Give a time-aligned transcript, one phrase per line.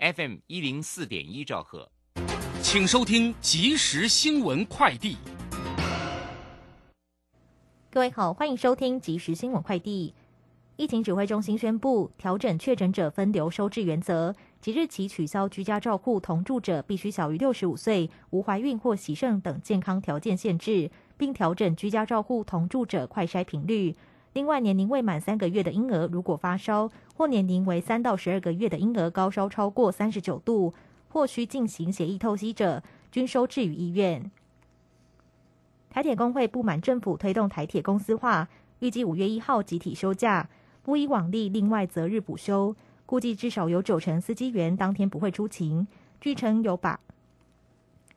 [0.00, 1.90] FM 一零四点一兆赫，
[2.62, 5.18] 请收听即时新闻快递。
[7.90, 10.14] 各位好，欢迎收听即时新闻快递。
[10.76, 23.94] 疫情指挥中心宣布调整确诊者分流收治原则，即日起取消居家照护同住者必须小于六十五岁、无怀孕或喜肾等健康条件限制，并调整居家照护同住者快筛频率。
[24.32, 30.72] 另外，年龄未满三个月的婴儿如果发烧，或年龄为三到十二个月的婴儿高烧超过三十九度，
[31.08, 34.30] 或需进行血液透析者，均收治于医院。
[35.90, 38.48] 台铁工会不满政府推动台铁公司化，
[38.78, 40.48] 预计五月一号集体休假。
[40.82, 45.88] 不以往例，另外择日补休，估计至少有九成司机员当天不会出勤。
[46.20, 47.00] 据称有八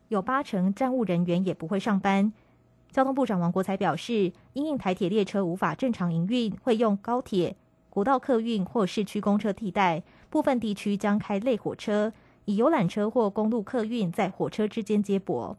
[0.09, 2.31] 有八成站务人员也不会上班。
[2.93, 7.55] 交通部长王国才表示，因应台铁列车无法正常营运，会用高铁、
[7.89, 10.03] 国道客运或市区公车替代。
[10.29, 12.13] 部分地区将开类火车，
[12.45, 15.58] 以游览车或公路客运在火车之间接驳。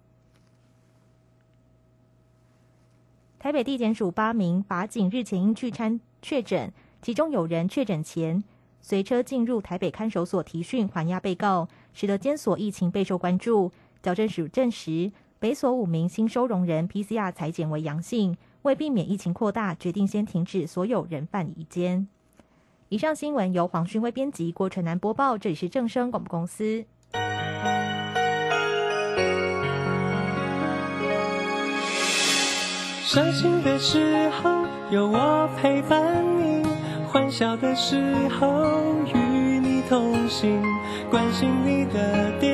[3.41, 6.73] 台北地检署八名法警日前因聚餐确诊。
[7.03, 8.43] 其中有人确诊前
[8.81, 13.71] 随车进入台北看守所提讯还押被告，使得监所疫情备受关注。
[14.03, 15.13] 矫正署证实，
[15.45, 22.09] 北所五名新收容人 PCR 裁剪为阳性，为避免疫情扩大，决定先停止所有人犯移监。
[22.89, 25.37] 以上新闻由黄勋威编辑，郭纯南播报。
[25.37, 26.87] 这里是正声广播公司。
[33.03, 36.65] 伤心的时候有我陪伴你。
[37.07, 38.81] 欢笑的时候
[39.15, 39.19] 与
[39.61, 40.63] 你同行，
[41.11, 42.54] 关心你的点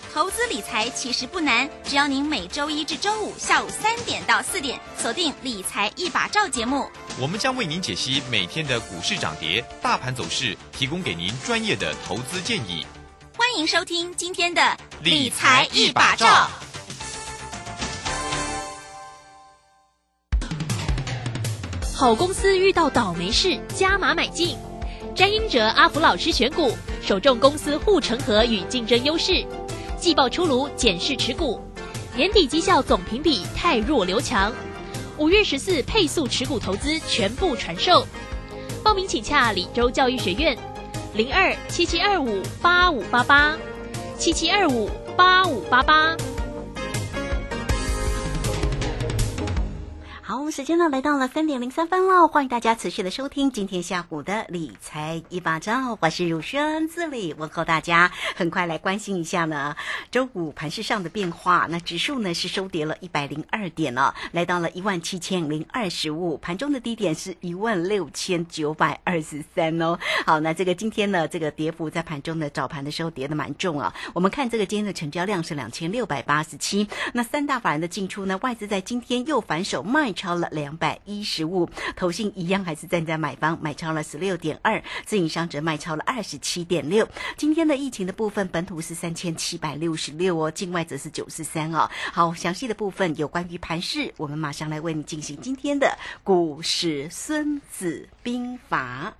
[0.13, 6.85] 投资理财其实不难，只要您每周一至周五下午三点到四点锁定《理财一把照》节目，
[7.17, 12.85] 我们将为您解析每天的股市涨跌、大盘走势，提供给您专业的投资建议。
[13.37, 14.61] 欢迎收听今天的
[15.01, 16.27] 《理财一把照》。
[21.95, 24.57] 好公司遇到倒霉事，加码买进。
[25.15, 26.71] 詹英哲、阿福老师选股，
[27.01, 29.45] 首重公司护城河与竞争优势。
[30.01, 31.61] 季报出炉，检视持股，
[32.15, 34.51] 年底绩效总评比太弱留强。
[35.19, 38.03] 五月十四配速持股投资全部传授，
[38.83, 40.57] 报名请洽李州教育学院，
[41.13, 43.55] 零二七七二五八五八八，
[44.17, 46.17] 七七二五八五八八。
[50.51, 58.11] 时间呢来到了三点零三分了，欢迎大家持续的收听今天下午的理财一把照，我是汝轩，这里问候大家。
[58.35, 59.75] 很快来关心一下呢，
[60.11, 61.67] 周五盘市上的变化。
[61.69, 69.97] 那指数呢是收跌了一百零二点了，来到了一万七千零二十五，盘中的低点是一万六千九百二十三哦。
[70.25, 73.93] 好，那这个今天呢，这个跌幅在盘中的早盘的时候跌的蛮重啊。
[74.13, 80.11] 我们看这个今天的成交量是两千六百八十七，那三大法人的进出呢，外资在今天又反手卖。
[80.11, 87.07] 超了两百一十五，投信一样还是站在买方，买超了十六点二，自营商则卖超了二十七点六。
[87.37, 91.89] 今天的疫情的部分，本土是三千七百六十六哦，境外则是九十三哦。
[92.11, 99.13] 好，详细的部分有关于盘市，我们马上来为你进行今天的股市孙子兵法。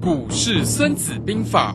[0.00, 1.74] 股市孙子兵法。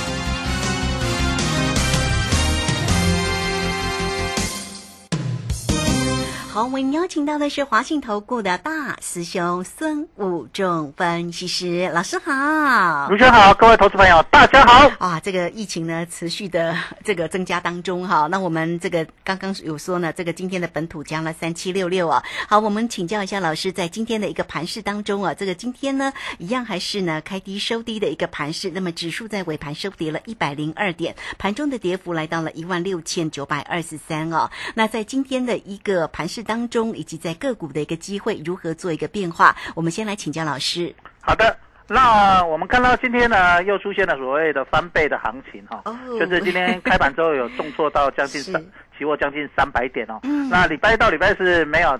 [6.53, 15.17] 好，我们邀请到的是华信投顾的大师兄孙武仲分析师老师好，卢轩好，各位投资朋友大家好啊！
[15.21, 16.75] 这个疫情呢持续的
[17.05, 22.21] 这个增加当中哈，那我们这个刚刚有说呢，这个今天的本土加了三七六六啊。
[22.49, 34.51] 好，我们请教一下老师，在今天的一个盘市当中啊，这个今天呢一样还是呢开低收低的一个盘市，那么指数在尾盘收跌了一百零二点，盘中的跌幅来到了一万六千九百二十三哦。
[34.75, 36.40] 那在今天的一个盘市。
[36.43, 39.55] 当中以及在个股的一个机会如何做一个变化？
[39.75, 40.93] 我们先来请教老师。
[41.21, 41.55] 好的，
[41.87, 48.63] 那我们看到今天呢，又出现了所谓的翻倍的行情哈、哦就是今天开盘之后有重挫到将近 三，
[48.97, 50.19] 期货将近三百点哦。
[50.23, 51.99] 嗯那礼拜一到礼拜四没有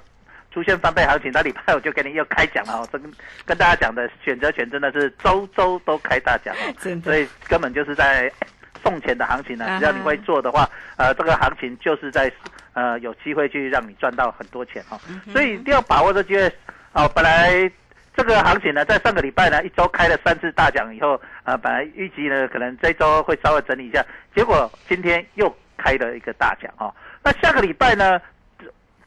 [0.54, 2.88] 出现翻倍行情，那礼拜我就给你又开奖了哦。
[2.92, 3.12] 这跟
[3.46, 6.74] 跟大家讲的选择权真的是周周都开大奖哦，
[7.04, 8.32] 所以根本就是在
[8.84, 9.80] 送钱的行情呢啊。
[9.80, 10.68] 只要你会做的话，
[10.98, 12.32] 呃，这个行情就是在
[12.74, 15.00] 呃有机会去让你赚到很多钱哦。
[15.10, 16.52] 嗯所以一定要把握这机会
[16.94, 17.10] 哦。
[17.16, 17.72] 本来
[18.16, 26.94] 这个行情呢，在上个礼拜呢，一周开了三次大奖以后，呃，本来预计呢，可能这周会稍微整理一下，结果今天又开了一个大奖哦。
[27.24, 28.20] 那下个礼拜呢，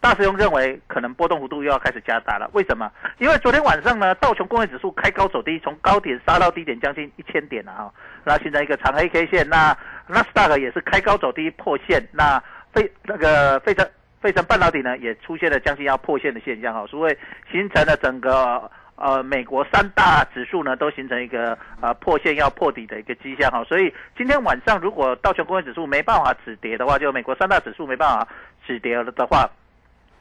[0.01, 2.49] 大师兄认为可能波动幅度又要开始加大了。
[2.55, 2.91] 为什么？
[3.19, 7.93] 因为昨天晚上呢，道琼工业指数开高走低，从高点杀到低点将近一千点了哈、
[8.25, 9.77] 那现在一个长黑 K 线，那
[10.07, 12.43] 纳斯达克也是开高走低破线，那
[12.75, 13.87] 非那个非常
[14.21, 17.17] 非常半导体呢也出现了将近要破线的现象哈、所以
[17.51, 18.71] 形成了整个。
[18.97, 28.29] 呃，美国三大指数呢都形成一个呃破线要破底的一个迹象哈，所以今天晚上如果道琼工业指数没办法止跌的话，就美国三大指数没办法
[28.65, 29.51] 止跌了的话，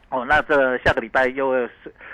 [0.08, 1.70] 哦，那这下个礼拜又是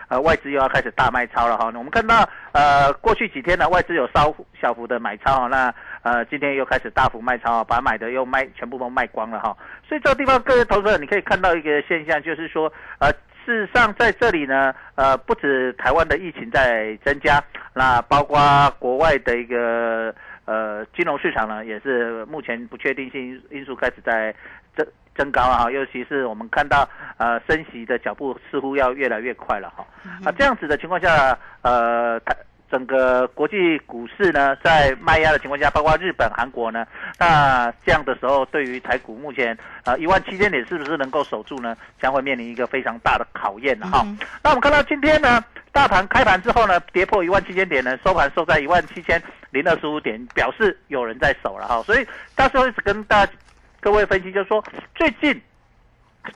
[0.09, 1.65] 呃外资又要开始大卖超了哈。
[1.69, 9.57] 我们看到呃过去几天呢外资有稍小幅的买超哈，那呃今天又开始大幅卖超啊，把买的又卖全部都卖光了哈。
[9.89, 13.11] 所以这个地方各位投资者你可以看到一个现象，就是说呃
[13.45, 17.43] 事实上在这里呢呃不止台湾的疫情在增加，
[17.75, 18.39] 那包括
[18.79, 20.15] 国外的一个。
[20.47, 24.35] 呃，金融市场呢也是目前不确定性因素开始在
[24.77, 26.89] 增增高啊，尤其是我们看到
[27.19, 29.87] 呃升息的脚步似乎要越来越快了哈。
[30.25, 32.35] 啊，这样子的情况下，呃，台
[32.71, 36.87] 整个国际股市呢在卖压的情况下，包括日本、韩国呢，
[37.19, 44.07] 那这样的时候，对于台股目前啊一万七千点是不是能够守住呢，将会面临一个非常大的考验了哈。
[44.43, 49.21] 那我们看到今天呢，大盘开盘之后呢，跌破一万七千点呢，收盘收在一万七千
[49.51, 51.83] 零二十五点，表示有人在守了哈。
[51.83, 52.07] 所以
[52.37, 53.33] 到时候一直跟大家
[53.81, 54.65] 各位分析，就是说
[54.95, 55.41] 最近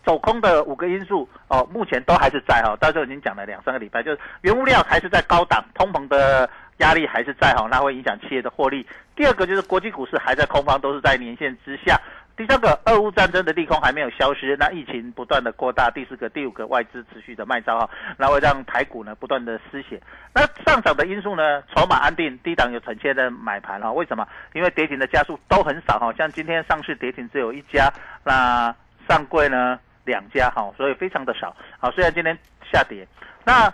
[0.05, 2.76] 走空的五个因素哦，目前都还是在哈。
[2.81, 6.49] 到时候已经讲了两三个礼拜，就是原物料还是在高档，通膨的
[6.79, 8.87] 压力还是在哈，那会影响企业的获利。
[9.14, 12.00] 第二个就是国际股市还在空方，都是在年线之下。
[12.37, 15.88] 第三个，俄乌战争的利空还没有消失，那疫情不断的扩大。
[15.88, 20.02] 第四个、第五个，外资持续的卖招哈，那会让台股呢不断的失血。
[20.35, 23.93] 那上涨的因素呢，筹码安定，低档有承接的买盘哈。
[23.93, 24.26] 为什么？
[24.52, 27.88] 因为跌停的家数都很少哈，像今天上市跌停只有一家，
[28.25, 28.75] 那
[29.08, 31.54] 上柜呢两家哈，所以非常的少。
[31.78, 32.36] 好，虽然今天
[32.70, 33.06] 下跌，
[33.44, 33.72] 那。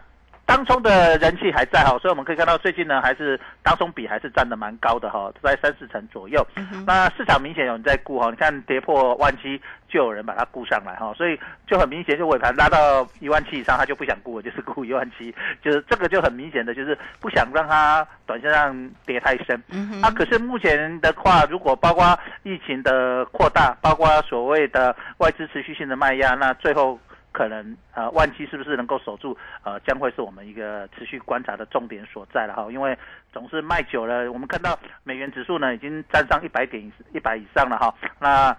[0.51, 6.45] 当冲的人气还在哈，所以我们可以看到最近呢，还是当冲比还是占的蛮高的哈，在三四成左右。
[6.85, 11.39] 那市场明显有人在顾哈，你看跌破万七就有人把它顾上来哈，所以
[11.69, 15.33] 就很明显，就尾盘拉到一万七以上，他就不想顾了，就是顾一万七，
[15.63, 19.55] 就是这个就很明显的就是不想让它短线上跌太深。
[20.03, 26.99] 啊，可是目前的话，如果包括疫情的扩大，包括所谓的外资持续性的卖压，那最后。
[27.33, 32.97] 可能呃万期是不是能够守住，呃将会是我们一个持续观察的重点所在了哈，因为
[33.33, 36.83] 总是卖久了，我们看到美元指数呢已经站上一百点
[37.13, 38.57] 一百以上了哈，那。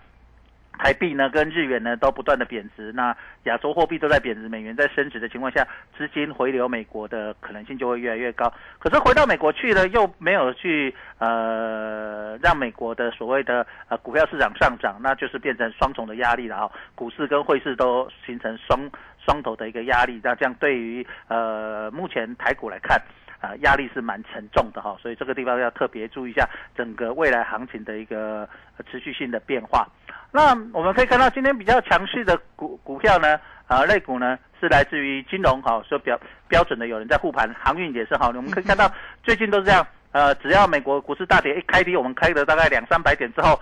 [0.80, 8.52] 台币呢跟日元呢都不断的贬值，那亚洲货币都在贬值，美元在升值的情况下，资金回流美国的可能性就会越来越高。
[8.80, 12.01] 可是回到美国去呢，又没有去呃
[12.42, 18.80] 让美国的所谓的呃股票市场上涨，那就是变成双重的压力了哈、股市跟汇市都形成双
[19.24, 23.00] 双头的一个压力，那这样对于呃目前台股来看。
[23.42, 28.48] 啊，压力是蛮沉重的哈，所以这个地方要特别注意一下整个未来行情的一个
[28.86, 29.88] 持续性的变化。
[30.32, 36.16] 那我们可以看到今天比较强势的股股票呢，啊，类股呢是来自于金融哈，说标
[36.48, 38.28] 标准的有人在护盘，航运也是好。
[38.28, 38.88] 我们可以看到
[39.24, 43.60] 最近都是这样，呃，只要美国股市大跌一开低，我们开了大概两三百点之后。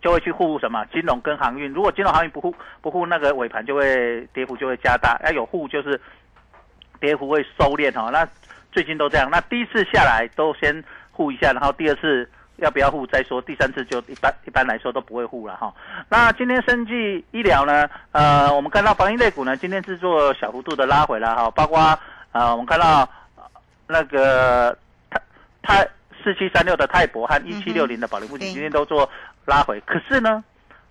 [0.00, 6.00] 就会去护什么金融跟航运，如果金融航运不护不护，那个尾盘就会跌幅就会加大，要有护就是
[7.00, 8.08] 跌幅会收敛哈。
[8.08, 8.24] 那
[8.70, 15.74] 最近都这样，那第一次下来都先护一下，然后第二次要不要护再说，第三次就一般一般来说都不会护了哈。
[16.08, 21.98] 那今天生技医疗呢，呃，我们看到防疫类股呢，今天是做小幅度的拉回了哈，包括
[22.30, 23.08] 呃，我们看到
[23.88, 24.78] 那个
[25.62, 25.88] 泰泰
[26.24, 29.08] 四七三六的泰博和一七六零的保利富锦今天都做
[29.44, 30.42] 拉回，可是呢，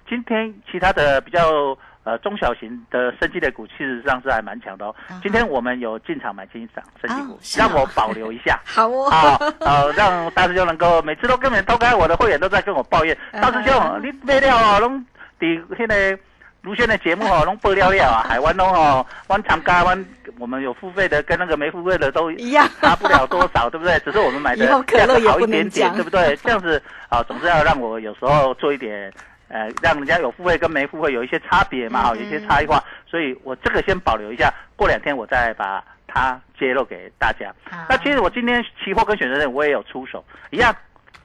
[0.08, 4.96] 今天其他的比较呃中小型的升级类股，事实上是还蛮强的哦。
[5.22, 8.60] 今天我们有进场买进一档生技股让我保留一下。
[8.66, 15.06] 好哦，好，好，让大师兄能够每次都根本偷开我的会员都在跟我抱怨，嗯大师兄你买了哦，拢
[15.40, 16.20] 伫迄个
[16.68, 20.06] 卢轩的节目哦， 拢爆料料啊，海湾拢哦，湾长嘎湾，
[20.38, 23.98] 我们有付费的跟那个没付费的都一样差不了多少，对不对？
[24.04, 26.36] 只是我们买的价格好一点点，讲对不对？
[26.44, 29.10] 这样子啊，总是要让我有时候做一点。
[29.50, 37.50] 呃，让人家有付费跟没付费有一些差别嘛，哈、有一些差异化，所以我这个先保留一下，过两天我再把它揭露给大家。
[37.88, 40.76] 那其实我今天期货跟选择权我也有出手，一样，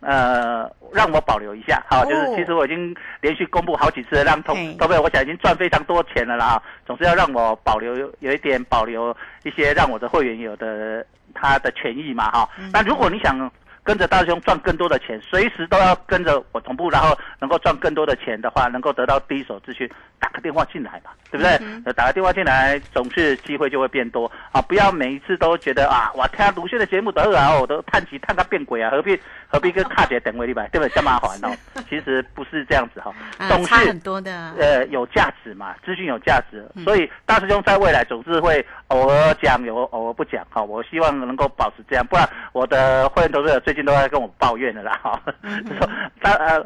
[0.02, 12.48] 呃，让我保留一下，好，就是哦其实我已经连续公布好几次了，让投嘿投票，我想已经赚非常多钱了啦，哈总是要让我保留有一点保留一些让我的会员有的他的权益嘛，哈。
[12.72, 13.50] 那如果你想。
[13.84, 21.52] 跟着大师兄赚更多的钱，随时都要跟着我同步，然后能够赚更多的钱的话，能够得到第一手资讯，打个电话进来嘛，对不对？
[21.84, 24.62] 呃打个电话进来，总是机会就会变多啊！
[24.62, 30.92] 不要每一次都觉得啊，我听卢轩的节目得啊，我都叹气叹个变鬼啊，何必 何必跟卡姐等位礼拜，对不对？
[30.94, 31.54] 这么麻烦哦。
[31.88, 40.62] 其实不是这样子哈、啊总是差很多的，呃有价值嘛，资讯有价值，嗯所以大师兄在未来总是会偶尔讲，有偶尔不讲哈。
[40.62, 45.88] 我希望能够保持这样，不然我的会员投资者最近都在跟我抱怨了啦哈，嗯 就说
[46.20, 46.64] 他呃。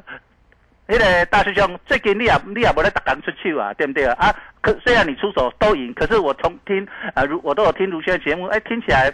[0.88, 4.28] 那个大师兄，最近你也你也没在打工出去啊，对不对啊？
[4.28, 9.12] 啊，可虽然你出手都赢，可是我从听啊，如我都有听卢轩的节目，哎，听起来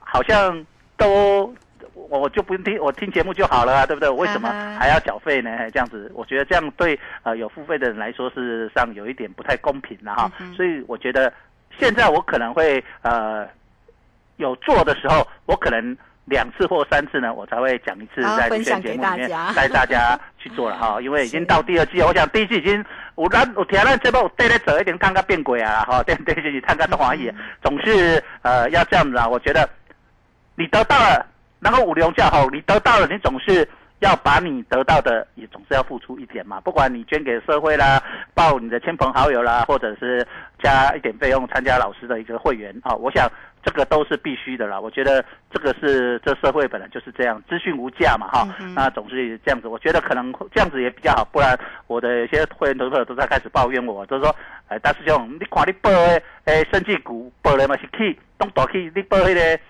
[0.00, 0.62] 好像
[0.98, 1.46] 都
[1.94, 4.06] 我我就不用听，我听节目就好了啊，对不对？
[4.10, 5.50] 我为什么还要缴费呢？
[5.70, 10.30] 这样子，我觉得这样对呃有付费的人来说，事实上有一点不太公平了哈。
[10.40, 11.32] 嗯所以我觉得
[11.78, 13.48] 现在我可能会呃
[14.36, 15.96] 有做的时候，我可能。
[16.28, 27.30] 两次或三次呢，我才会讲一次在这个节目里面带大家去做了哈， 因为已经到第二季了，我想第一季已经我咱我听咱这部对咧走一点看看变鬼啊哈，对 对对，看看都怀疑，
[27.62, 29.68] 总是呃要这样子啊，我觉得
[30.56, 31.26] 你得到了，
[31.60, 33.68] 然后五龙教吼你得到了，你总是
[34.00, 38.02] 要把你得到的也总是要付出一点嘛，不管你捐给社会啦，
[38.34, 40.26] 报你的亲朋好友啦，或者是
[40.62, 43.28] 加一点费用参加老师的一个会员啊，我想
[43.62, 44.78] 这个都是必须的啦。
[44.78, 49.66] 我觉得这个是这社会本来就是这样，资讯无价嘛哈，那总是这样子。
[49.66, 54.34] 我觉得可能这样子也比较好，不然我的有些会员投资者都在开始抱怨我，都说，
[54.68, 59.60] 哎，大师兄，你看你报的诶生技股报的嘛是去东大去，你报那个。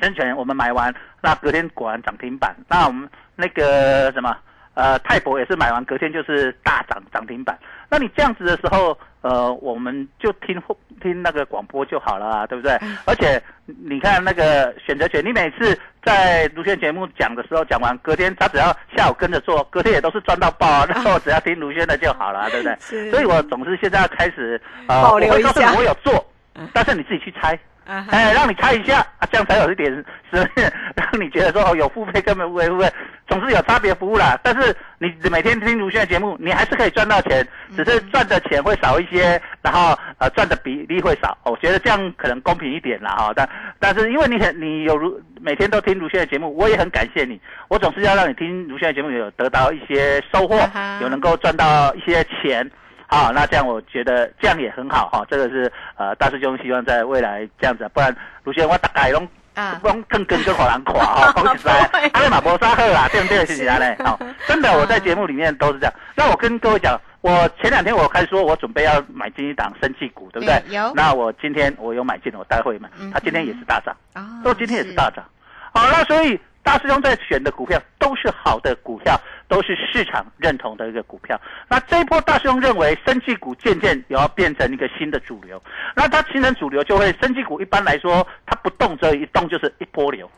[0.00, 2.54] 生权我们买完，那隔天果然涨停板。
[2.68, 4.36] 那我们那个什么，
[4.74, 7.56] 呃，泰博也是买完，隔天就是大涨涨停板。
[7.88, 10.60] 那你这样子的时候，呃，我们就听
[11.00, 12.76] 听那个广播就好了啊，对不对？
[13.06, 20.84] 而且你看那个选择权，你每次在卢轩节目讲的时候，讲完隔天他只要下午跟着做，隔天也都是赚到爆啊。
[20.88, 23.10] 然后只要听卢轩的就好了啊，对不对？
[23.12, 26.26] 所以我总是现在要开始呃，保留一下我会告诉你我有做，
[26.72, 27.56] 但是你自己去猜。
[27.88, 29.90] 哎，让你猜一下啊，这样才有一点
[30.30, 32.92] 实面， 让你觉得说哦，有付费跟没付费，付费
[33.26, 34.38] 总是有差别服务啦。
[34.42, 41.36] 但是你每天听卢轩的节目，你还是可以赚到钱，只是赚的钱会少一些，然后呃赚的比例会少。
[41.44, 43.32] 我觉得这样可能公平一点啦哈。
[43.34, 47.40] 但但是因为你很你有如每天都听卢轩的节目，我也很感谢你。
[47.68, 50.58] 我总是要让你听卢轩的节目，有得到一些收获
[51.00, 52.70] 有能够赚到一些钱。
[53.10, 63.38] 好，那这样我觉得这样也很好哈，这个是呃大师兄希望在未来这样子，不然卢先生我大概拢啊拢更跟跟好人垮哈， 讲实在，阿里马博沙赫啦，对不对？
[63.46, 63.96] 是不 是嘞？
[64.04, 65.94] 好，真的我在节目里面都是这样。
[66.14, 70.54] 那我跟各位讲，我前两天我开始说我准备要买进一档生气股，对不对？
[70.68, 73.96] 嗯有那我今天我有买进，我待会买嗯，它今天也是大涨。
[74.14, 75.24] 哦都今天也是大涨。
[75.72, 76.38] 好，那所以
[76.68, 81.40] 大师兄在选的股票都是好的股票，都是市场认同的一个股票。
[81.66, 85.62] 那这一波大师兄认为，生技股渐渐也要变成一个新的主流。
[85.96, 90.30] 那它形成主流，就会生技股一般来说，它不动则，一动就是一波流。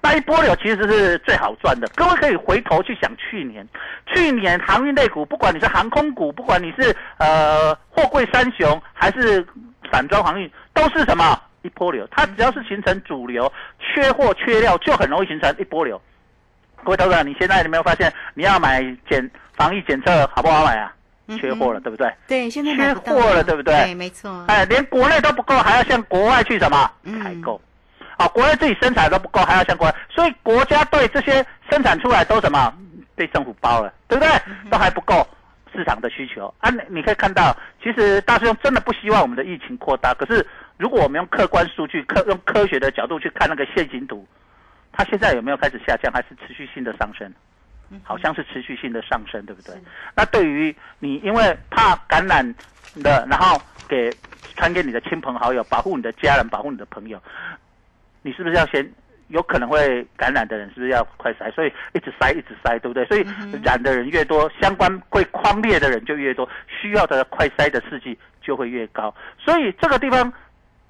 [0.00, 1.88] 那一波流其实是最好赚的。
[1.96, 3.66] 各位可以回头去想去年，
[4.06, 9.44] 去年航运类股，不管你是航空股，不管你是呃货柜三雄，还是
[9.90, 12.06] 散装航运，都是什么一波流？
[12.10, 16.00] 它只要是形成主流，缺货缺料就很容易形成一波流。
[16.84, 20.92] 各位投资者，你现在有没有发现，你要买检防疫检测好不好买啊？
[21.38, 22.12] 缺货了，对不对？
[22.26, 23.74] 对，现在缺货了，对不对？
[23.74, 24.44] 对，没错。
[24.48, 26.90] 哎，连国内都不够，还要向国外去什么
[27.22, 27.58] 采购？
[28.16, 32.74] 啊，国内自己生产都不够，还要向国外，所以国家对这些生产出来都什么
[33.14, 34.30] 被政府包了，对不对？
[34.68, 35.26] 都还不够
[35.72, 36.68] 市场的需求啊！
[36.70, 40.44] 你你可以看到，其实大师兄真的不希望我们的疫情扩大，可是
[40.78, 44.26] 如果我们用客观数据、科用科学的角度去看那个线形图，
[44.92, 47.32] 它现在有没有开始下降，还是持续性的上升？
[48.02, 49.74] 好像是持续性的上升，对不对？
[50.16, 52.42] 那对于你，因为怕感染
[53.02, 54.10] 的，然后给
[54.56, 57.22] 传给你的亲朋好友，保护你的家人，保护你的朋友，
[58.22, 58.90] 你是不是要先
[59.28, 61.52] 有可能会感染的人是不是要快筛？
[61.52, 63.04] 所以一直筛，一直筛，对不对？
[63.04, 63.26] 所以
[63.62, 69.14] 染的人越多，相关会框列的人就越多，需要的快筛的试剂就会越高。
[69.38, 70.32] 所以这个地方。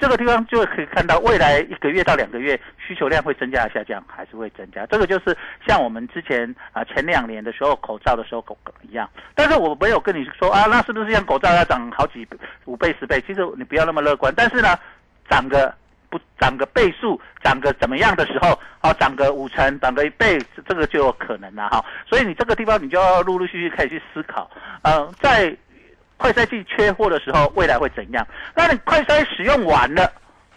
[0.02, 4.84] 这个地方就可以看到，未来一个月到两个月需求量会增加下降，还是会增加。
[4.86, 8.44] 这个就是像我们之前啊前两年的时候口罩的时候
[8.82, 9.08] 一样。
[9.36, 12.26] 但是我没有跟你说啊，那是不是像口罩要涨好几
[12.64, 13.22] 五倍十倍？
[13.24, 14.34] 其实你不要那么乐观。
[14.36, 14.76] 但是呢，
[15.30, 15.72] 涨个
[16.10, 21.84] 不涨个倍数，涨个怎么样的时候，啊涨个五成，涨个一倍，这个就有可能了哈。
[22.08, 24.50] 所以你这个地方你就要陆陆续续开始去思考，
[24.82, 25.56] 呃，在。
[26.22, 28.24] 快筛剂缺货的时候，未来会怎样？
[28.54, 30.08] 那你快筛使用完了，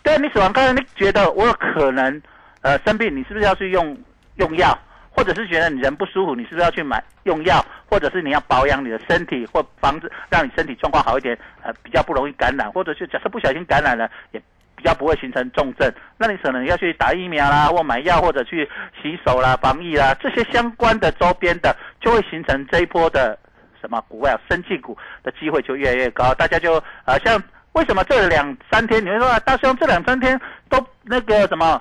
[0.04, 2.22] 对你使用刚才你觉得我可能
[2.62, 3.98] 呃生病，你是不是要去用
[4.36, 4.78] 用药？
[5.10, 7.66] 或者是觉得你人不舒服，你是不是要去买用药？
[7.90, 14.40] 或者是你要保养你的身体，或防止让你身体状况好一点，呃，比较不容易感染，或者是假设不小心感染了，也
[14.76, 18.70] 比较不会形成重症，那你可能要去打疫苗啦，或买药，或者去
[19.02, 23.40] 洗手啦、防疫啦，这些相关的周边的，就会形成这一波的。
[23.86, 27.42] 什么股外生气股的机会就越来越高，大家就呃像
[27.74, 30.40] 为什么这两三天你会说大兄这两三天
[30.70, 31.80] 都那个什么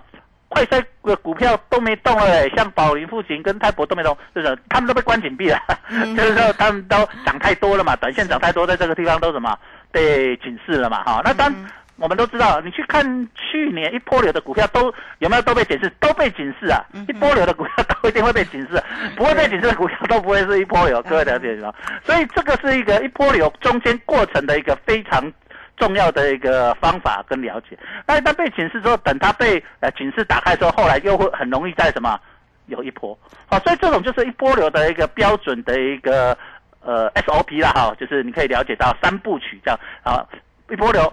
[0.49, 5.59] 快筛的股票都没动了，像宝林富锦跟泰博都没动，就是他们都被关紧闭了，
[5.91, 9.59] 就是说他们都涨太多了嘛，短线涨太多，在这个地方都什么
[9.91, 11.53] 被警示了嘛，哈，那当。
[11.97, 13.05] 我们都知道，你去看
[13.37, 16.85] 去年一波流的股票都有没有都被警示，都被警示啊！
[17.09, 18.83] 一波流的股票都一定会被警示，
[19.17, 21.01] 不会被警示的股票都不会是一波流。
[21.03, 21.73] 各位了解吗？
[22.03, 25.33] 所以这个是一个一波流中间过程的一个非常
[25.77, 27.79] 重要的一个方法跟了解。
[28.07, 32.19] 那一旦被警示之后，等它被呃警示打开之后，后来又会很容易在什么
[32.67, 33.17] 有一波。
[33.47, 36.37] 好，所以这种就是一波流的一个标准的一个
[36.81, 40.27] 呃 SOP 啦，哈，就是你可以了解到三部曲这样啊，
[40.69, 41.11] 一波流。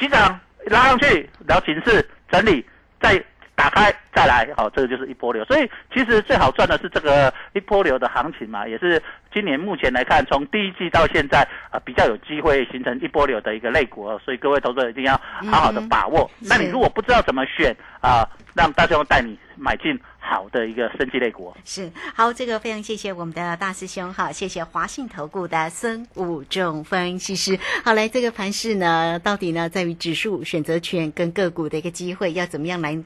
[0.00, 2.64] 机长拉上去，然后警示整理，
[3.00, 3.22] 再
[3.54, 5.44] 打开再来，好，这个就是一波流。
[5.44, 9.00] 所以其实最好赚的是这个一波流的行情嘛，也是
[9.32, 14.18] 今年目前来看，从第一季到现在啊，比较有机会形成一波流的一个类股。
[14.24, 15.12] 所以各位投资者一定要
[15.52, 16.30] 好好的把握。
[16.38, 19.98] 那你如果不知道怎么选啊，让大家带你买进。
[20.22, 27.58] 好的一个生机类股是好，这个非常谢谢我们的大师兄哈，谢谢华信投顾的孙武仲分析师。
[27.82, 32.96] 好来，这个盘势呢，到底呢在于指数选择权跟个股的一个机会，要怎么样来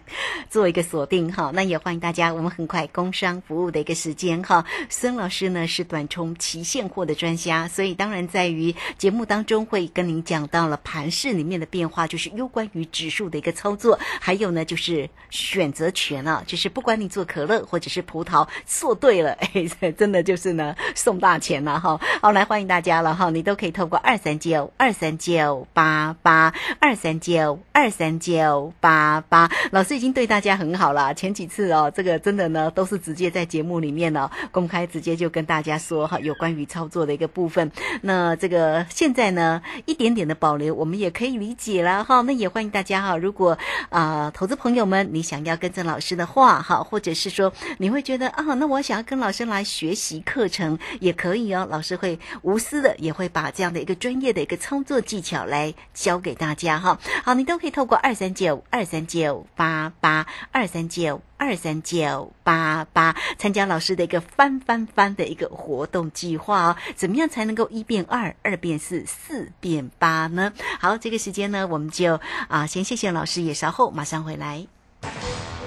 [0.50, 1.50] 做一个锁定哈？
[1.54, 4.66] 那也欢迎大家，我们很快工商服务的一个时间哈。
[4.90, 17.03] 孙老师呢是短冲期现货的专家，所以当然在于节目当中会跟您讲到了盘势里面的变化，就是有关于指数的一个操作，还有呢就是选择权啊，就是不管你。
[17.08, 19.32] 做可乐或者是葡萄，做对了，
[19.80, 22.00] 哎，真的就是呢送大钱了哈！
[22.20, 23.30] 好，来欢迎大家了哈！
[23.30, 31.14] 你都可以透过二三九二三九八八二三九二三九八八，老师已经对大家很好了。
[31.14, 37.70] 前几次哦，这个真的呢都是直接在节目里面呢公开直接就跟大家说哈，有关于操作的一个部分。
[38.02, 42.20] 那这个现在呢一点点的保留，我们也可以理解了哈。
[42.22, 43.58] 那也欢迎大家哈，如果
[43.90, 57.00] 啊投资朋友们你想要跟着老师的话哈，或者是说你会觉得啊，那我想要跟老师来学习课程也可以哦，老师会无私的也会把这样的一个专业的一个操作技巧来教给大家哈。
[57.24, 66.76] 好，你都可以透过二三九二三九八八二三九二三九八八参加老师的一个翻翻翻的一个活动计划哦。
[66.94, 70.52] 怎么样才能够一变二，二变四，四变八呢？
[70.78, 74.64] 好，这个时间呢，我们就啊先谢谢老师，也稍后马上回来。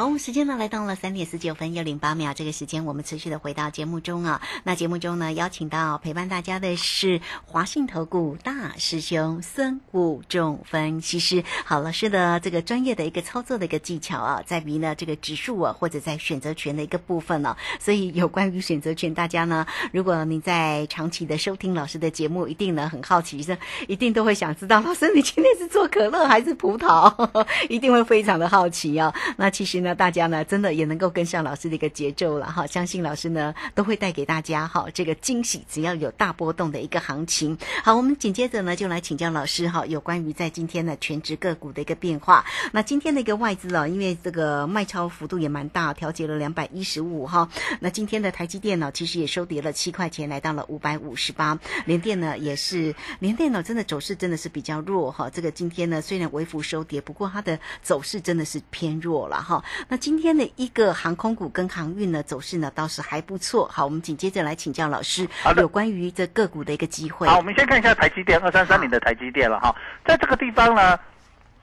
[0.00, 4.40] 好，时间呢来到了三点十九分又零八秒，这个时间我们持续的回到节目中啊。
[4.64, 11.44] 那节目中呢，邀请到陪伴大家的是华信投顾大师兄孙武仲分析师。
[11.66, 17.54] 好，老师的这个专业的一个操作的一个技巧啊，在于呢这个指数啊，或者在选择权的一个部分呢。
[17.78, 27.44] 所以有关于选择权，大家呢，如果你在长期的收听老师的节目，一定呢很好奇，是一定都会想知道，老师你今天是做可乐还是葡萄？
[27.68, 29.14] 一定会非常的好奇啊。
[29.36, 29.89] 那其实呢。
[29.90, 32.64] 那，大家呢真的也能够跟上老师的一个节奏了哈。
[32.64, 37.58] 相信老师呢都会带给大家哈这个惊喜，只要有大波动的一个行情。
[37.82, 42.44] 好，我们紧接着呢就来请教老师哈，有关于在今天的全职个股的一个变化。
[42.70, 47.48] 那今天的一个外资啊，因为这个卖超幅度也蛮大，调节了两百一十五哈。
[47.80, 51.58] 那今天的台积电呢，其实也收跌了七块钱，来到了五百五十八。
[51.84, 55.28] 联电呢也是，联电呢真的走势真的是比较弱哈。
[55.30, 59.64] 这个今天呢虽然微幅收跌，不过它的走势真的是偏弱了哈。
[59.88, 63.66] 那今天的一个航空股跟航运呢走势呢倒是还不错。
[63.68, 67.26] 好，我们紧接着来请教老师有关于这个股的一个机会。
[67.26, 70.98] 好，我们先看一下台积电二三三零的台积电了哈，在这个地方呢，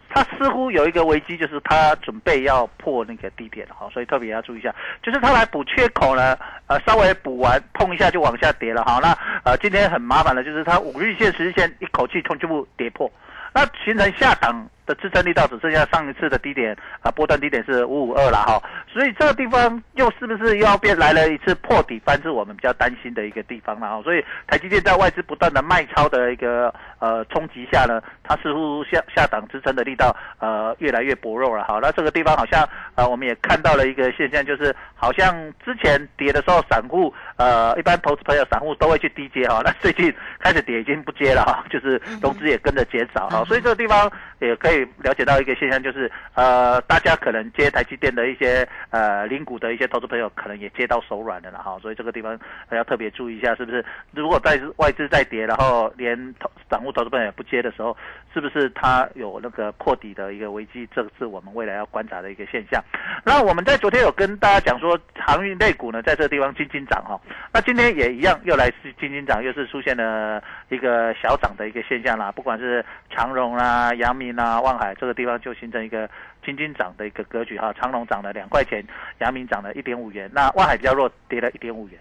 [0.09, 8.99] 它似乎有一个危机，就是它准备要破那个低点了哈，所以特别要注意一下，就是它来补缺口呢，呃，稍微补完碰一下就往下跌了哈。
[9.01, 9.11] 那
[9.43, 13.11] 呃，今天很麻烦的就是它五日线、十日线一口气从全部跌破，
[13.53, 18.59] 那形成下档的支撑力道只剩下上一次的低点啊、波段低点是五五二了哈，
[18.91, 24.01] 所以这个地方又是不是又要变来了一次破底翻，是我们比较担心的一个地方了哈。
[24.01, 31.79] 所以台积电在外资不断的卖超的一个呃冲击下呢，它似乎下下档支撑的力道呃越来越薄弱了哈。
[31.81, 52.37] 那这个地方好像呃我们也看到了一个现象，就是好像之前跌的时候，散户呃一般投资朋友散户都会去低接哈，那最近开始跌已经不接了哈，就是融资也跟着减少哈，所以这个地方也可以了解到一个现象，就是呃大家可能接台积电的一些呃零股的一些投资朋友可能也接到手软了了哈，所以这个地方
[52.71, 53.83] 要特别注意一下，是不是？
[54.11, 57.95] 如果在外资在跌，然后连投散户投资朋友也不接的时候，
[58.33, 60.87] 是不是它有那个破底的一个危机？
[60.95, 62.83] 这个是我们未来要观察的一个现象。
[63.23, 67.19] 那我们在昨天有跟大家讲说，航运类股呢，在这个地方轻轻涨哈，
[67.53, 72.31] 那今天也一样，又来是轻轻涨，又是出现了一个小涨的一个现象啦。
[72.31, 76.09] 不管是长荣啦、阳明啦、望海，这个地方就形成一个
[76.43, 77.73] 轻轻涨的一个格局哈。
[77.73, 78.85] 长隆涨了两块钱，
[79.19, 81.97] 阳明涨了一点五元，那望海比较弱，跌了一点五元。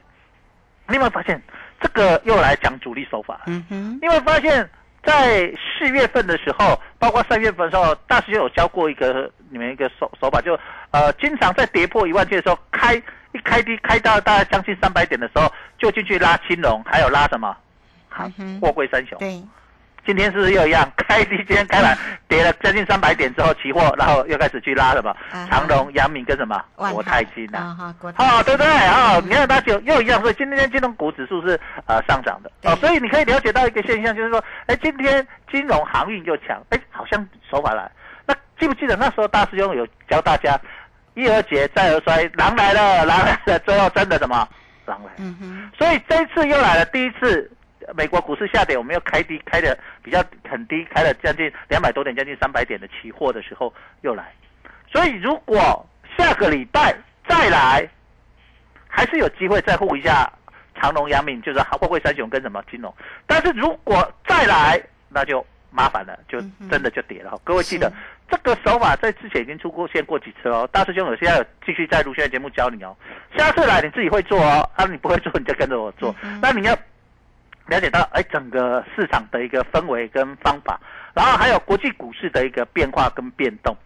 [0.88, 1.40] 你有没有发现
[1.81, 3.42] 这个又来讲主力手法？
[3.46, 4.68] 嗯哼，你有没有发现，
[5.05, 10.59] 在四月份的时候，包括三月份的时候，大师兄有教过一个你们一个手手法，就
[10.90, 12.94] 呃，经常在跌破一万点的时候，开
[13.33, 17.57] 一开低开到大概将近三百点的时候，就进去拉青龙，还有拉什么？
[18.61, 19.18] 货柜三雄。
[19.18, 19.42] 对，
[20.07, 20.88] 今天是不是又一样？
[20.97, 25.47] 开低，今天开盘 跌了将近三百点之后，期货然后又开始去拉什么啊？
[25.51, 26.62] 长荣、阳明跟什么？
[26.77, 27.77] 万国泰金啊。
[28.16, 28.66] 哦，对不对？
[28.88, 37.90] 哦，你看它就又一样，所以今天金融股指数是呃上涨的哦，所以你可以了解到一个现象，就是说，哎，今天金融航运又强，哎，好像手法来。
[38.27, 40.59] 那记不记得那时候大师兄有教大家，
[41.14, 44.49] 一而竭，再而衰，狼来了，狼来了，最后真的什么？
[44.87, 45.12] 狼来了。
[45.19, 47.51] 嗯哼，所以这一次又来了，第一次
[47.94, 53.72] 美国股市下跌，我们又开低，开的比较很低，开了将近两百多点，将近三百点的期货的时候
[54.03, 54.33] 又来。
[54.92, 56.96] 所以如果下个礼拜
[57.29, 57.88] 再来，
[58.88, 60.31] 还是有机会再护一下
[60.81, 62.94] 长隆、阳明，就是货柜三雄跟什么金融。
[63.27, 67.38] 但是如果再来，那就麻烦了，就真的就跌了哈。
[67.44, 67.94] 各位记得是
[68.31, 70.68] 这个手法在之前已经出过现过几次哦。
[70.72, 72.96] 大师兄有现在有继续在录现在节目教你哦。
[73.37, 76.14] 下次来你自己会做哦，啊你不会做你就跟着我做。
[76.22, 76.77] 嗯那你要
[77.66, 80.81] 了解到哎整个市场的一个氛围跟方法，
[81.14, 83.76] 然后还有国际股市的一个变化跟变动，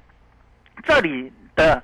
[0.85, 1.83] 这里的。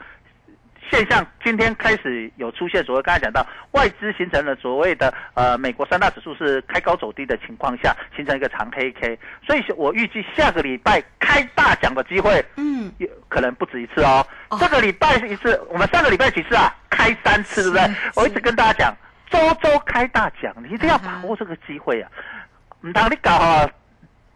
[0.88, 14.24] 现象今天开始有出现，所谓刚才讲到外资形成了所谓的呃美国三大指数是开高走低的情况下，形成一个长黑 K，所以我预计下个礼拜开大奖的机会嗯，有可能不止一次哦。
[14.48, 16.72] 哦这个礼拜是一次，我们上个礼拜几次啊？
[16.88, 17.96] 开三次，对不对？
[18.14, 18.96] 我一直跟大家讲，
[19.31, 22.11] 周周开大奖，你一定要把握这个机会啊！
[22.83, 23.69] 唔当你搞好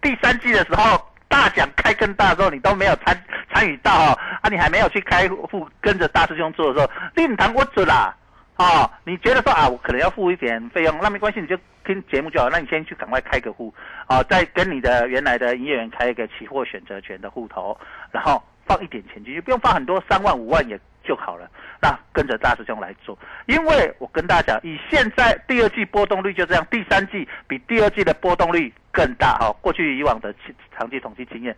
[0.00, 3.16] 第三季的时候，大奖开更大的时候，你都没有参
[3.52, 8.14] 参与到哦，啊，你还没有去开户跟着大师兄做的时候，令堂我准啦。
[8.56, 12.50] 哦，你觉得说啊，我可能要付一点费用，那没关系，你就听节目就好。
[12.50, 13.72] 那你先去赶快开个户，
[14.06, 17.78] 啊，再跟你的原来的营业员开一个期货选择权的户头，
[18.10, 20.78] 然后放一点钱进去，不用放很多，三万五万也
[21.10, 21.50] 就好了。
[21.82, 29.56] 那跟着大师兄来做，因为我跟大家讲，以现在第二季波动率就这样，第三季比第二季的波动率更大哈、哦。
[29.60, 30.32] 过去以往的
[30.78, 31.56] 长期统计经验，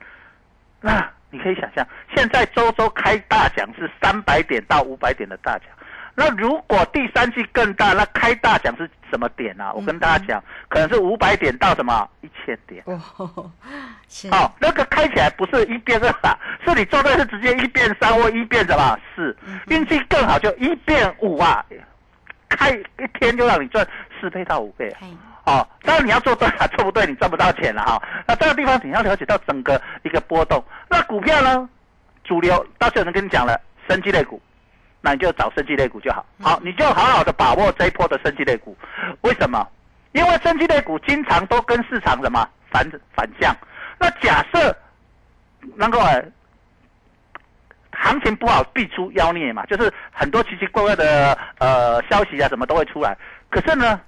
[0.80, 1.86] 那你可以想象，
[2.16, 5.66] 现在周周开大奖是三百点到五百点的大奖。
[6.14, 9.72] 那如果第三季更大，那开大奖是什么点啊？
[9.72, 12.09] 我跟大家讲，可能是五百点到什么？
[12.20, 12.83] 一千点。
[12.87, 13.51] 哦，
[14.09, 14.29] 是。
[14.29, 18.98] 哦，那个开起来不是一变二啊，是你做对是直接一变三或一变什么？
[19.16, 19.37] 四，
[19.68, 21.64] 运气更好就一变五啊，
[22.48, 23.87] 开一天就让你赚
[24.20, 25.01] 四倍到五倍啊。
[25.44, 30.62] 哦，当然你要做对啊， 做不对你赚不到钱了哈、那这个地方你要了解到整个一个波动。
[30.88, 31.68] 那股票呢，
[32.22, 34.40] 主流到时候能跟你讲了，升级类股
[35.02, 36.24] 那你就找升级类股就好。
[36.40, 38.74] 好，你就好好的把握这一波的升级类股。
[39.20, 39.68] 为什么？
[40.12, 43.54] 因为升级类股经常都跟市场什么反反向。
[43.98, 44.76] 那假设
[45.76, 45.98] 能够
[47.92, 53.16] 行情不好，必出妖孽嘛，就是很多奇奇怪怪的呃消息啊，什么都会出来。
[53.48, 54.00] 可是呢，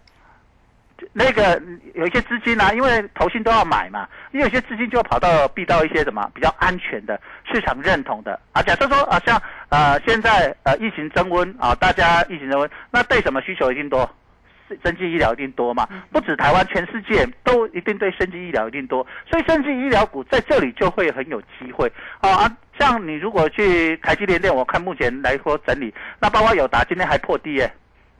[1.13, 1.61] 那个
[1.95, 7.21] 有一些资金啊，因为投信都要买嘛，因为有些资金就要跑到避到一些什么比较安全的
[7.53, 8.63] 市场认同的啊。
[8.63, 14.09] 假设说啊，像呃现在呃疫情升温啊，大家疫情升温，那对什么需求一定多？
[14.83, 15.87] 生技医疗一定多嘛？
[16.11, 22.51] 不止台湾，全世界都一定对生技医疗一定多，所以生技医疗股在这里就会很有机会啊。
[22.79, 27.71] 像你如果去台积电店，我看目前来说整理，那包括友达今天还破低耶，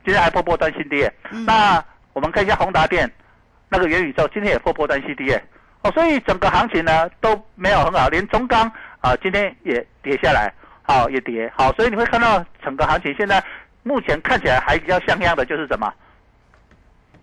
[0.05, 1.11] 今天还破波段新低耶。
[1.47, 1.83] 那
[2.15, 3.11] 我们看一下宏达电，
[3.67, 5.43] 那个元宇宙今天也破波段新低耶。
[5.81, 10.49] 哦，所以整个行情呢都没有很好，连中钢啊今天也跌下来，
[10.83, 11.51] 好也跌。
[11.53, 13.43] 好，所以你会看到整个行情现在
[13.83, 15.93] 目前看起来还比较像样的就是什么？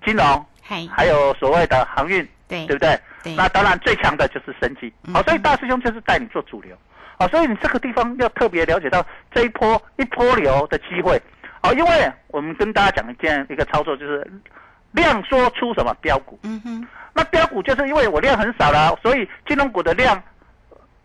[0.05, 3.35] 金融，还有所谓的航运，对对不对？
[3.35, 6.77] 那当然最强的就是升级，好，所以大师兄就是带你做主流，
[7.19, 9.03] 好，所以你这个地方要特别了解到
[9.33, 11.19] 这一波一波流的机会，
[11.63, 14.29] 好，因为我们跟大家讲一件一个操作，就是
[14.93, 20.23] 量说出什么标股，嗯哼，那标股就是因为我量很少了，所以金融股的量。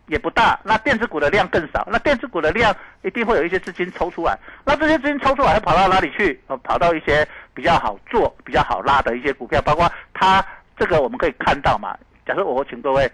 [0.09, 6.41] 也不大，那电子股的量更少，那电子股的量一定会有一些资金抽出来，那这些资金抽出来会跑到哪里去？
[6.47, 10.41] 呃，跑到一些比较好做、比较好拉的一些股票，包括它
[10.77, 11.93] 这个我们可以看到嘛。
[12.25, 13.11] 假设我请各位，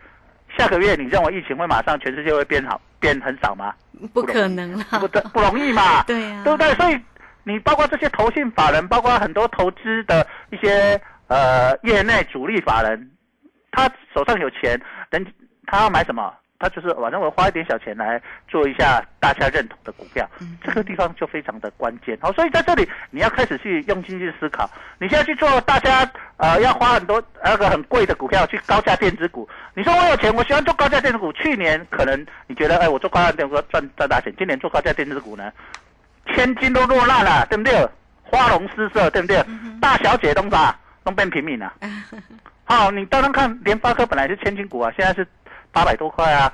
[0.55, 3.73] 下个月你认为疫情会马上全世界会变好、变很少吗？
[4.13, 6.03] 不可能了，不不容易嘛。
[6.05, 6.75] 对呀，对不对？
[6.75, 6.99] 所以
[7.43, 13.11] 你包括这些投信法人，包括很多投资的一些呃业内主力法人，
[13.71, 14.79] 他手上有钱，
[15.09, 15.25] 人
[15.65, 16.33] 他要买什么？
[16.59, 20.25] 他就是，反正我花一点小钱来做一下大家认同的股票，
[20.63, 22.17] 这个地方就非常的关键。
[22.21, 24.69] 好，所以在这里你要开始去用心去思考。
[24.97, 31.33] 你现在去做大家呃要花很多那个很贵的股票去高价电子股，你说我有钱，我喜欢做高价电子股。
[31.33, 35.51] 去年可能你觉得哎，我做高价电子股赚赚大钱，今年做高价电子股呢，
[36.27, 37.87] 千金都落难了，对不对？
[38.23, 39.43] 花容失色，对不对？
[39.81, 41.73] 大小姐都啥都变平民了。
[42.65, 45.27] 好，你当然看联发科本来是千金股啊，现在是。
[45.75, 46.53] 八百多块啊，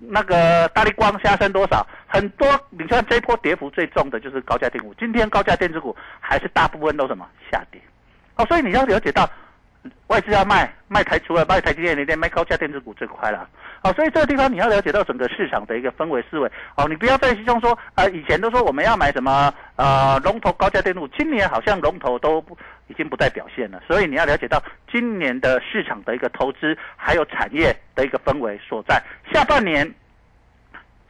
[0.00, 1.86] 那个大力光下升多少？
[2.08, 4.92] 很多，你看这波跌幅最重的就是高价电股。
[4.98, 7.80] 今天高价电子股还是大部分都什么下跌？
[8.34, 9.30] 哦，所以你要了解到。
[10.08, 13.48] 外资要卖卖台，除了卖台积电，那边卖高价电子股最快了。
[13.82, 16.50] 好，所以这个地方你要了解到整个市场的一个氛围思维。
[16.76, 22.44] 哦，你不要再用说，呃，以前都说我们要买什么呃龙头高价电路，今年好像龙头都
[22.88, 23.80] 已经不再表现了。
[23.86, 29.02] 所以你要了解到今年的市场的一个投资还有产业的一个氛围所在。
[29.32, 29.90] 下半年，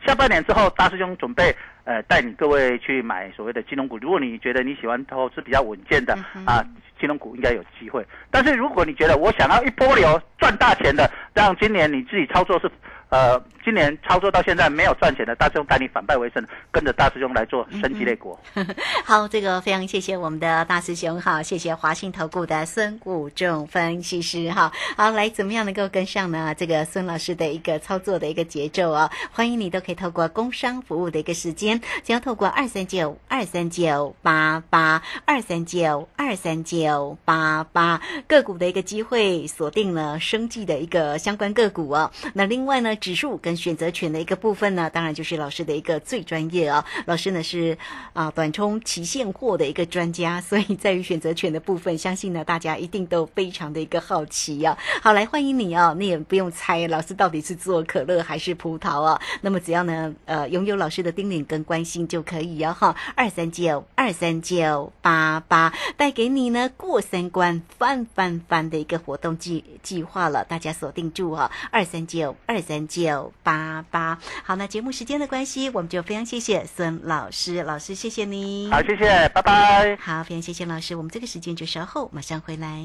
[0.06, 1.54] 下半年之后，大师兄准备。
[1.84, 3.98] 呃，带你各位去买所谓的金融股。
[3.98, 6.14] 如果你觉得你喜欢投资比较稳健的
[6.46, 6.62] 啊，
[7.00, 8.06] 金融股应该有机会。
[8.30, 12.70] 但是如果你觉得我想要一波流赚大钱的，让今年你自己操作是。
[13.10, 18.38] 呃，今年操作到现在没有赚钱的大师兄带你反败为胜，跟着大师兄来做升级类股。
[19.04, 24.72] 好，这个非常谢谢我们的大师兄哈，谢谢华信投顾的孙谷仲分析师哈。
[24.96, 26.54] 好，来怎么样能够跟上呢？
[26.54, 29.10] 这个孙老师的一个操作的一个节奏啊？
[29.32, 42.08] 欢迎你都可以透过工商服务的一个时间，只要透过二三九二三九八八二三九二三九八八个股的一个机会，锁定了生计的一个相关个股哦。
[42.34, 42.96] 那另外呢？
[43.00, 46.84] 指数跟选择权的一个部分呢，当然就是老师的一个最专业啊。
[47.06, 47.76] 老师呢是
[48.12, 54.76] 啊短冲期现货的一个专家， 所以在于选择权的部分，相信呢大家一定都非常的一个好奇啊。
[55.02, 59.18] 好，来欢迎你哦，你也不用猜老师到底是做可乐还是葡萄啊。
[59.40, 62.94] 那么只要呢呃拥有老师的叮咛跟关心就可以哦哈。
[63.14, 71.50] 二三九二三九八八带给你呢过三关翻翻翻的一个活动计计划了，大家锁定住哈。
[71.70, 72.89] 二三九二三。
[72.90, 82.84] 九八八，好，那节目时间的关系，我们就非常谢谢孙老师，老师谢谢你，好，谢谢，拜拜，好，非常谢谢老师，我们这个时间就稍后马上回来。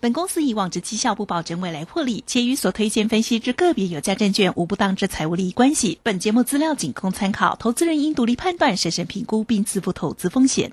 [0.00, 5.98] 本公司以往之绩效不保证未来获利，且与所推荐分析之个别有价证券无不当之财务利益关系。
[6.02, 10.72] 本节目资料仅供参考，投资人应独立判断、审慎评估并自负投资风险。